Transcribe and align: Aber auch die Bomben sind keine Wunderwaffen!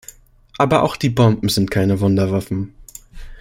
Aber 0.57 0.81
auch 0.81 0.95
die 0.97 1.11
Bomben 1.11 1.47
sind 1.47 1.69
keine 1.69 1.99
Wunderwaffen! 1.99 2.73